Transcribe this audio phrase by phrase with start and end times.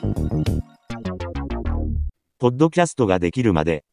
[2.39, 3.85] ポッドキャストができるまで、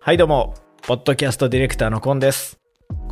[0.00, 2.63] はいどうもポッドキャストディレクターのコンです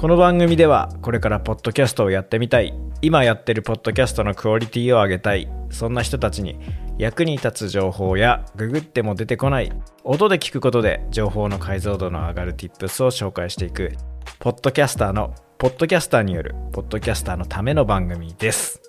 [0.02, 2.74] この番組ではこれからポッドキャストをやってみたい。
[3.02, 5.48] 今やってるポッドキャストのクオリティを上げたい。
[5.70, 6.58] そんな人たちに
[6.98, 9.72] 役に立つ情報やググっても出てこない。
[10.02, 13.92] 音で聞くことで情報の解像度の上がる Tips を紹介していく。
[14.40, 18.82] ポッドキャスターのポッドキャスターによるポッドキャスターのための番組です。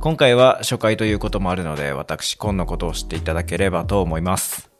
[0.00, 4.70] 今回は初回ということもあるので私コンのことを知っていただければと思います。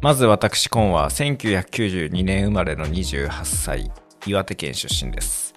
[0.00, 3.92] まず私コンは1992年生まれの28歳。
[4.26, 5.54] 岩手県出身です。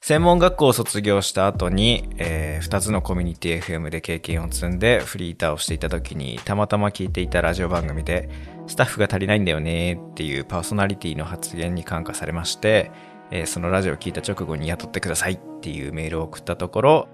[0.00, 8.30] 専門学校を卒業した後に、え2つのコミュニティ FM で経験を積んでフリーターをしていた時にたまたま聞いていたラジオ番組で
[8.66, 12.90] スタッフが足りないんだよねっていうパーソナリティの発言に感化されまして、
[13.30, 17.08] えーそのラジオを聞いた直後に雇ってくださいっていうメールを送ったところ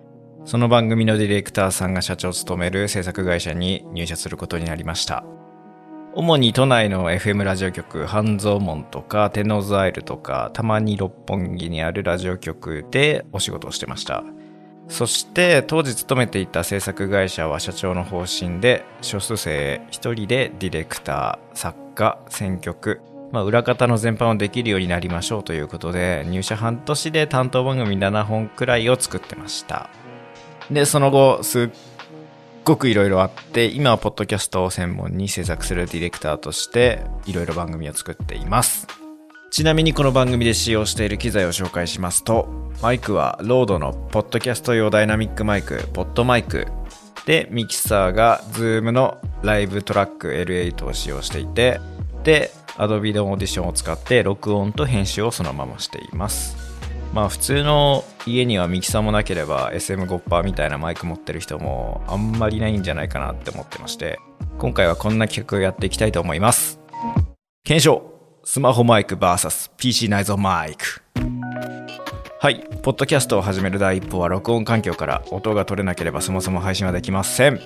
[0.44, 5.24] その番組のディレクターさんが社長を務める制作会社に入社することになりました。
[6.16, 14.22] 主に都内の FM ラジオ局半蔵門とか天王洲アイルとかたまに六本木にあるラジオ局でお仕事をしてました。
[14.86, 23.00] そして当時勤めていた制作会社は社長の方針で少数生一人でディレクター作家選曲
[23.32, 29.90] まあ、裏方の全般をできるようになりましょうということで入社半年で担当番組7本くらいを作ってました。
[30.70, 31.70] でその後すっ
[32.64, 38.86] ごくいろいろあって今はポッドキャストを専門に制作するディレクターとしていろいろ番組を作っています。
[39.50, 42.48] ちなみにこの番組で使用している機材を紹介しますと
[42.82, 46.66] マイクはロードのポッドキャスト用ダイナミックマイクポッドマイク。
[47.26, 51.80] でミキサーが Zoom のライブトラック L8 を使用していて
[52.22, 56.73] で Adobe のオーディションを使って録音と編集をそのまましています。
[57.14, 64.18] まあ普通の家にはミキサーもなければ SM5% みたいなマイク持ってる人もあんまりないんじゃないかなって思ってまして
[64.58, 66.80] 今回はこんな企画をやっていきたいと思います。
[67.62, 68.10] 検証。
[68.44, 71.02] スマホマイク VSPC 内蔵マイク。
[72.40, 72.66] はい。
[72.82, 77.60] ポッドキャストを始める第一歩は録音環境から音が取れなければそもそも配信はできません。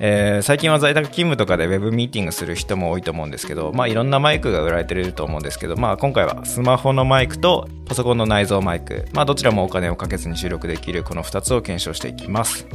[0.00, 12.66] えー最近は在宅勤務とかでウェブミーティングする人も多いと思うんですけど、まあいろんなマイクが売られてると思うんですけど、まあ今回はスマホのマイクとパソコンの内蔵マイク、まあどちらもお金をかけずに収録できるこの2つを検証していきます。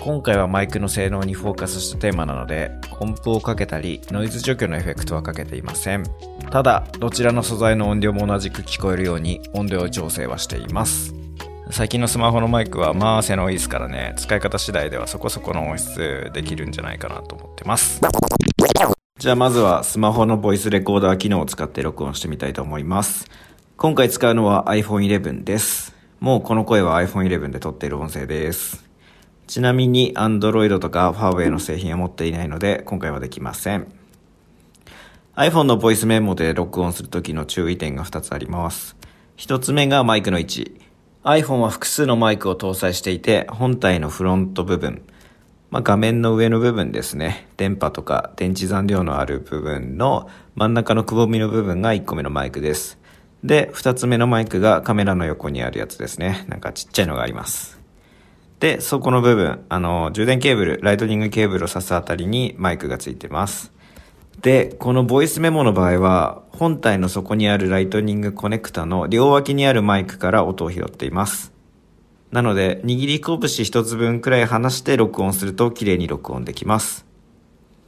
[0.00, 6.04] 今回はマイクの性能にフォーカスしたテーマなので、音符をかけたり、ノイズ除去のエフェクトはかけていません。
[6.50, 11.14] ただ、どちらの素材の音量も同じく聞こえるように音量調整はしています。
[11.70, 14.14] 最近のスマホのマイクはまあ性能いいですからね。
[14.18, 18.00] 使い方次第ではそこそこの音質できるんじゃないかなと思ってます。
[19.18, 23.30] じゃあまずはスマホのボイスレコーダー機能を使って録音してみたいと思います。
[23.76, 25.94] 今回使うのは iPhone 11です。
[26.20, 28.84] もうこの声は iPhone 11で撮っている音声です。
[29.46, 33.86] ちなみに Android とか Huawei の製品は持っていないので今回はできません。
[35.34, 38.96] iPhone のボイスメモで録音するときの注意点が2つあります。
[39.38, 40.83] 1つ目がマイクの位置。
[41.24, 45.02] iPhone は複数のマイクを搭載していて本体のフロント部分、
[45.70, 47.48] まあ、画面の上の部分ですね。
[47.56, 52.98] 電波とか電池残量のある部分の真ん中のくぼみの部分が1個目のマイクです。
[53.42, 56.44] で2つ目のマイクがカメラの横にあるやつですね。
[56.48, 57.80] なんかちっちゃいのがあります。
[58.60, 63.72] でそこの部分あの充電ケーブルライトニングケーブルを挿すあたりにマイクがついてます。
[64.44, 71.54] で、このボイスメモの場合は、本体の底にあるライトニングコネクタの両脇にあるマイクから音を拾っています。
[72.30, 77.06] なので、握り拳一つ分くらい離して録音すると綺麗に録音できます。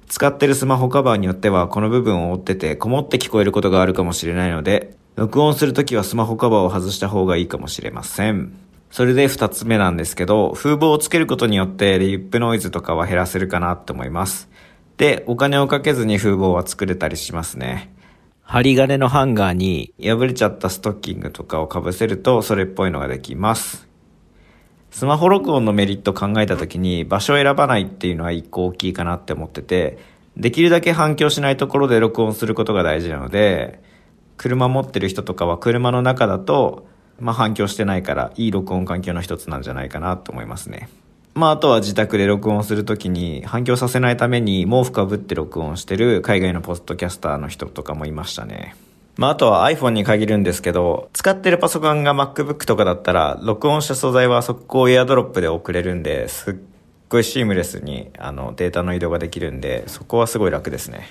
[0.08, 8.54] 使ってるスマホカバーによってはこの部分を折っててこもって聞こえることがあるかもしれないので、録音するときはスマホカバーを外した方がいいかもしれません。
[8.90, 14.48] それで二つ目なんですけど、風防をつけることによってリップノイズとかは減らせるかなって思います。
[14.96, 17.92] で、お金をかけずに風防は作れたりしますね。
[18.42, 23.88] 針金のハンガーに破れちゃったストッキングとかを被せるとそれっぽいのができます。
[24.90, 29.98] スマホ録音のメリット考えた時に場所を選ばないっていうのは一個大きいかなって思ってて、
[30.36, 33.82] できるだけ反響しないところで録音することが大事なので、
[34.36, 36.86] 車持ってる人とかは車の中だと、
[37.18, 40.88] まあ反響してないからいい録音環境の一つなんじゃないかなと思いますね。
[41.36, 48.74] まあ、あとは自宅で録音するときに反響させないために毛布かぶって録音してる海外のポッドキャスターの人とかもいましたね。
[49.16, 56.54] まあ、あとは iPhone に限るんですけど、使ってるパソコンが MacBook とかだったら、録音した素材は速攻 AirDrop で送れるんで、すっ
[57.10, 61.06] ごいシームレスにあのデータの移動ができるんで、そこはすごい楽ですね。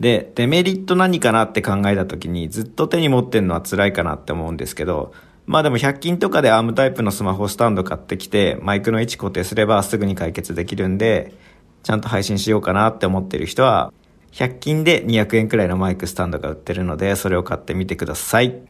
[0.00, 5.12] で、デメリット何かなって考えた時にずっと手に持ってるのは辛いかなって思うんですけど、
[5.50, 11.34] まあでも100均とかでアームタイプのスマホスタンド買ってきて、マイクの位置固定すればすぐに解決できるんで、
[11.82, 13.92] ちゃんと配信しようかなって思ってる人は、
[14.30, 18.60] 100均で200円くらいのマイクスタンドが売ってるので、それを買ってみてください。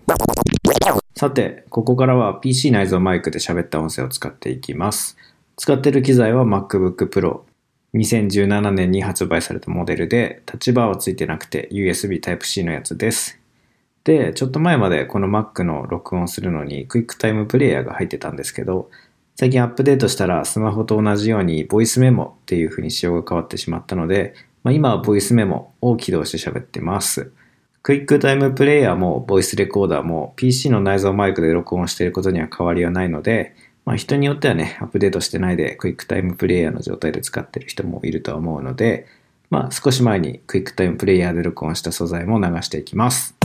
[1.14, 5.18] さて、ここからは PC 内蔵マイクで喋った音声を使っていきます。
[5.58, 7.40] 使ってる機材は MacBook Pro。
[7.92, 13.39] 2017年に発売されたモデルで、タッチバーはついてなくて USB Type-C のやつです。
[14.04, 18.90] で、ちょっと前までこの Mac の録音するのに QuickTime プレイヤーが入ってたんですけど、
[19.36, 27.32] 最近アップデートしたらスマホと同じようにボイスメモっていう風に仕様が変わってしまったので、まあ、今はボイスメモを起動して喋ってます。
[27.82, 33.54] クイックタイムプレイヤーもボイスレコーダーも PC の内蔵マイクで録音していることには変わりはないので、
[33.86, 39.06] まあ、人によってはね、アップデートしてないでクイックタイムプレイヤーの状態で使ってる人もいるとは思うので、
[39.48, 43.39] まあ少し前にクイックタイムプレイヤーで録音した素材も流していきます。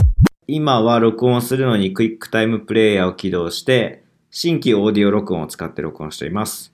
[0.48, 6.72] 今は録音するのにクイックタイムプレイヤーを起動して、新規オーディオ録音を使って録音しています。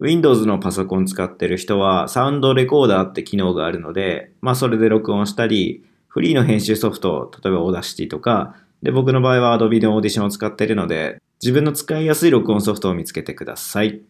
[0.00, 14.00] Windows のパソコン使ってる人はサウンドレコーダーって機能があるので、まあそれで録音したり、フリーの編集ソフト、例えば Audacity とか、で僕の場合は Adobe のオーディションを使っているので、自分の使いやすい録音ソフトを見つけてください。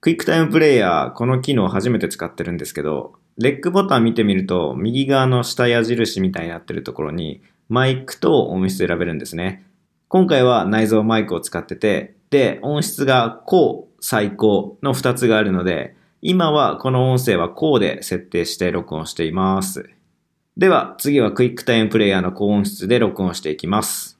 [0.00, 9.64] クイックタイムプレイヤー、この機能初めて使ってるんですけど、レックボタン見てみると、右側の下矢印みたいになってるところに、マイクと音質選べるんですね。
[10.08, 19.90] 今回は内蔵マイクを使ってて、で、音質が高、最高の2つがあるので、今はこの音声は高で設定して録音しています。
[20.56, 24.18] では、次はクイックタイムプレイヤーの高音質で録音していきます。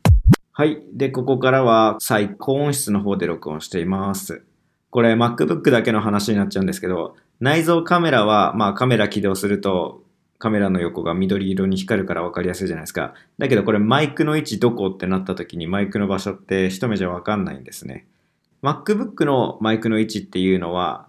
[0.52, 0.82] はい。
[0.92, 4.44] で、ここからは最高音質の方で録音しています。
[4.90, 10.02] これ MacBook だけの話になっちゃうんですけど、内蔵カメラは、まあカメラ起動すると、
[10.38, 13.14] カメラの横が緑色に光るから分かりやすいじゃないですか。
[13.38, 18.06] だけどこれマイクの位置どこってなった時にマイクの場所って一目じゃ分かんないんですね。
[18.62, 21.06] MacBook のマイクの位置っていうのは、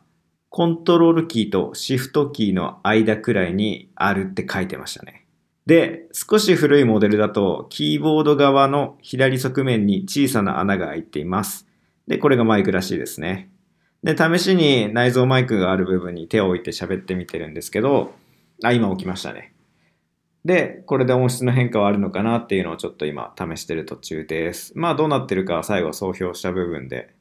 [0.49, 5.25] コントロールキーとシフトキーの間くらいにあるって書いてましたね。
[5.65, 11.67] で、少し古いモデルだと、キーボード側の左側面に小さな穴が開いています。
[12.07, 13.49] で、これがマイクらしいですね。
[14.03, 18.13] で、試しに内蔵マイクがある部分に手を置いて喋ってみてるんですけど、
[18.63, 19.53] あ、今起きましたね。
[20.45, 24.71] で、これで音質の変化はあるのかなっていうのをちょっと今試してる途中です。
[24.75, 27.13] まあどうなってるか最後総評した部分で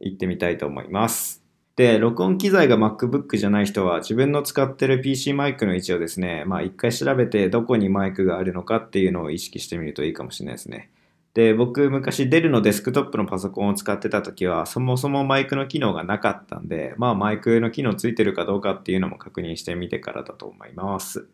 [0.00, 1.42] 行ってみたいと思います。
[1.76, 10.90] で、録音機材が MacBook じゃない人は自分の使ってる PC マイクの位置をですね、まあ一回調べてどこにマイクがあるのかっていうのを意識してみるといいかもしれないですね。
[11.34, 21.28] で、僕昔デルのデスクトップのパソコンを使ってた時はそもそもマイクの機能がなかったんで、まあマイクの機能ついてるかどうかっていうのも確認してみてからだと思います。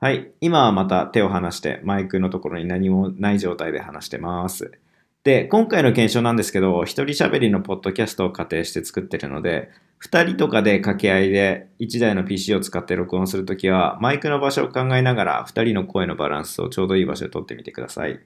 [0.00, 0.32] はい。
[0.40, 4.72] 今はまた手を離してマイクのところに何もない状態で話してます。
[5.22, 18.20] で、今回の検証なんですけど、一人喋りのポッドキャストを仮定して作ってるので、二人とかで掛け合いで一台の PC を使って録音するときは、マイクの場所を考えながら二人の声のバランスをちょうどいい場所で取ってみてください。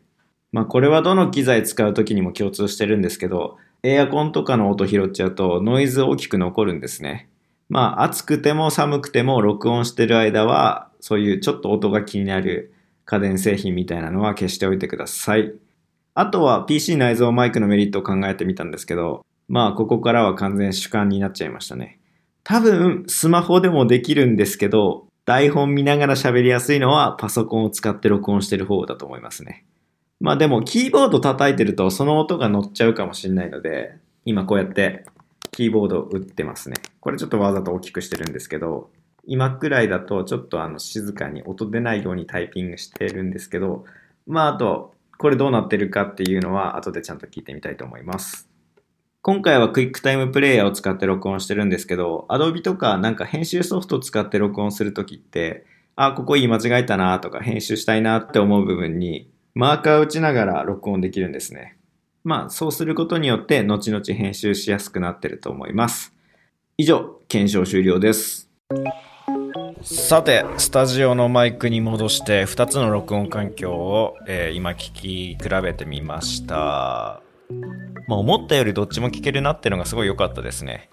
[0.52, 7.28] まあこれはどの機材使うときにも共通してるんですけど、エアコンとかの音拾っちゃうとノイズ大きく残るんですね。
[7.68, 12.72] まあ暑くても寒くても録音してる間は、そういうちょっと音が気になる
[13.04, 15.52] 家電製品みたいなのは消しておいてください。
[16.14, 21.98] あとは PC 内蔵マイクのメリットを考えてみたんですけど、まあここからは完全主観になっちゃいましたね。
[22.42, 29.64] 多分スマホでもできるんですけど、台本見ながら喋りやすいのはパソコンを使って録音してる方だと思いますね。
[30.20, 35.06] まあでもキーボード叩いてるとその音が乗っちゃうかもしれないので、今こうやって
[35.50, 36.76] キーボードを打ってますね。
[37.00, 38.90] これちょっとわざと大きくしてるんですけど、
[39.24, 43.84] 今くらいだとちょっとあの静かに音出ないようにタイピングしてるんですけど、
[44.26, 48.48] まああと、これどうなってるかっていうのは後でちゃんと聞いてみたいと思います。
[49.22, 61.76] 今回はクイックタイムプレイヤーを使って録音してるんですけど、Adobe とかなんか編集ソフトを使って録音するときって、あ、ここ言い間違えたなとか編集したいなって思う部分にマーカーを打ちながら録音できるんですね。
[62.22, 66.14] まあそうすることによって後々編集しやすくなってると思います。
[66.76, 68.50] 以上、検証終了です。
[69.82, 77.22] さて、スタジオのマイクに戻して2つの録音環境を、えー今聞き比べてみました。
[78.06, 80.90] まあ、思ったよりどっちも聞けるなっていうのがすごい良かったですね。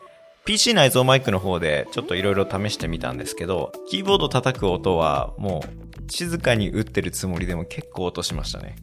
[0.48, 8.78] PC 内蔵マイクの方でちょっといろいろ試してみたんですけど、キーボード叩く音はもう静かに打ってるつもりでも結構音しましたね。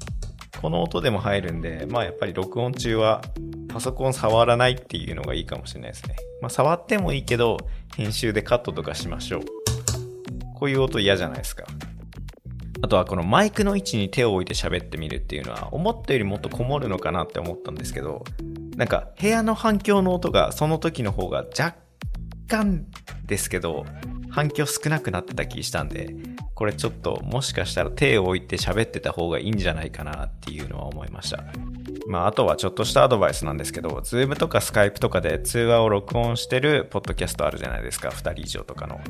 [0.60, 3.22] この音でも入るんで、まあやっぱり録音中は
[3.68, 6.16] パソコン触らないっていうのがいいかもしれないですね。
[6.42, 7.56] まあ触ってもいいけど、
[7.96, 9.40] 編集でカットとかしましょう。
[10.56, 11.64] こういう音嫌じゃないですか。
[12.82, 18.22] あとはこのマイクの位置に手を置いて喋ってみるっていうのは思ったよりもっとこもるのかなって思ったんですけど、
[18.76, 21.76] なんか部屋の反響の音がその時の方が若
[22.48, 22.86] 干
[23.26, 23.86] ですけど、
[24.30, 26.14] 反響少なくなってた気したんで、
[26.54, 31.44] これちょっともしかしたら手を置いて喋ってた方がいいんじゃないかなっていうのは思いました。
[32.06, 39.00] まあ、あとはちょっとしたアドバイスなんですけど、Zoom とか Skype とかで通話を録音してるポッドキャストあるじゃないですか、2人以上とかの。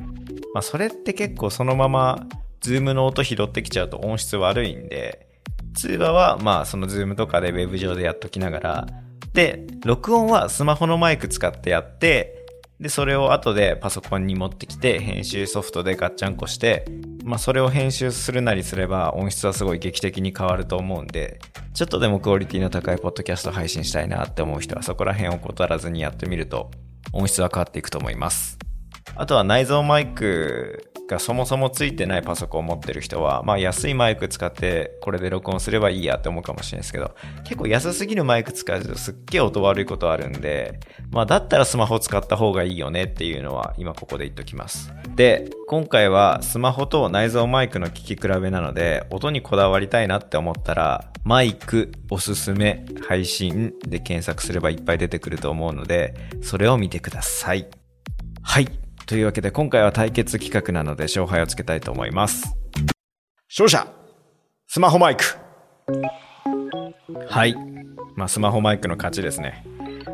[0.52, 2.26] まあ、それって結構そのまま
[2.60, 5.26] Zoom の音拾ってきちゃうと音質悪いんで、
[5.74, 8.86] 通話はまあその Zoom とかで Web 上でやっときながら、
[9.34, 12.46] で、録音はスマホのマイク使ってやって、
[12.80, 16.84] で、それを後でパソコンに持ってきて、編集ソフトでガッチャンコして、
[17.24, 21.40] まあそれを編集するなりすれば音質はすごい劇的に変わると思うんで、
[21.72, 26.70] ちょっとでもクオリティの高いポッドキャスト配信したいなって思う人はそこら辺を怠らずにやってみると
[27.12, 28.63] 音質は変わっていくと思います。
[29.16, 40.80] あとは内蔵マイクがそもそもついてないパソコンを持ってる人は、まあ安いマイク使ってこれで録音すればいいやって思うかもしれないですけど、結構安すぎるマイク使うとすっげえ音悪いことあるんで、
[41.10, 44.92] まあだったらスマホ使った方がいいよねっていうのは今ここで言っときます。
[45.14, 57.68] で、今回はスマホと内蔵マイクの聞き比べなので、音にこだわりたいなって思ったら、マイクおすすめ配信で検索すればいっぱい出てくると思うので、それを見てください。
[58.42, 58.83] はい。
[59.06, 62.56] というわけで今回は対決企画なので勝敗をつけたいと思います。
[63.48, 63.86] 勝者
[64.66, 65.24] スマホマイク
[67.28, 67.54] はい。
[68.16, 69.64] まあスマホマイクの勝ちですね。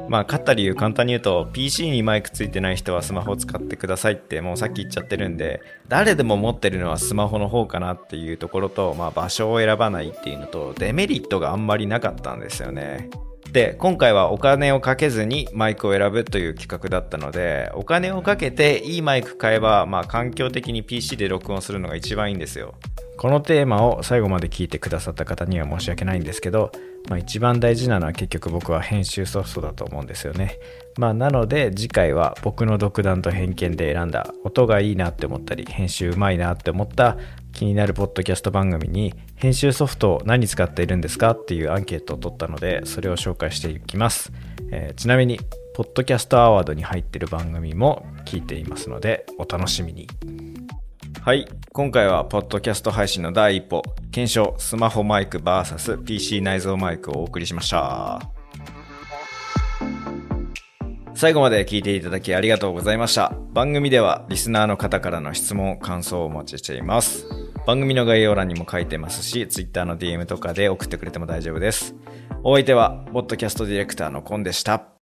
[0.08, 13.08] まあ勝った理由簡単に言うと PC にマイクついてない人はスマホを使ってくださいってもうさっき言っちゃってるんで誰でも持ってるのはスマホの方かなっていうところとまあ場所を選ばないっていうのとデメリットがあんまりなかったんですよね。
[13.52, 22.74] で、今回はお金をかけずにマイクを選ぶという企画だったので、お金をかけていいマイク買えば、まあ環境的に PC で録音するのが一番いいんですよ。
[23.16, 26.70] このテーマを最後まで聞いてくださった方には申し訳ないんですけど、
[27.08, 30.58] まあ、一番大事なのは結局僕は編集ソフトだと思うんですよね。
[31.00, 37.16] まあ、なので次回は僕の独断と偏見で選んだ音がいいなって思ったり編集うまいなって思った
[37.54, 44.30] 気になるポッドキャスト番組に編集ソフトを何使っているんですかっていうアンケートを取ったのでそれを紹介していきます、
[44.72, 45.40] えー、ちなみに
[45.74, 50.06] ポッドキャストアワードに入ってる番組も聞いていますのでお楽しみに。
[51.22, 58.39] はい今回はポッドキャスト配信の第一歩検証スマホマイク VSPC 内蔵マイクをお送りしました。
[61.20, 63.34] 最後まで聞いていただきありがとうございました。
[63.52, 67.26] 番組ではリスナーの方からの質問、感想をお待ちしています。
[67.66, 71.94] 番組の概要欄にも書いてますし、Twitter の DM とかで送ってくれても大丈夫です。
[72.42, 74.99] お相手は、ポッドキャストディレクターのコンでした。